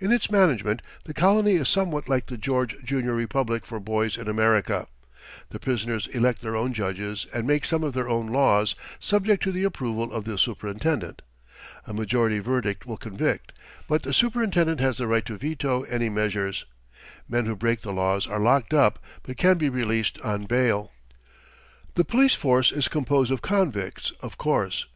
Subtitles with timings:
[0.00, 4.26] In its management, the colony is somewhat like the George Junior Republic for boys in
[4.26, 4.88] America.
[5.50, 9.52] The prisoners elect their own judges and make some of their own laws, subject to
[9.52, 11.22] the approval of the superintendent.
[11.86, 13.52] A majority verdict will convict,
[13.86, 16.64] but the superintendent has the right to veto any measures.
[17.28, 20.90] Men who break the laws are locked up, but can be released on bail.
[21.94, 24.86] The police force is composed of convicts, of course.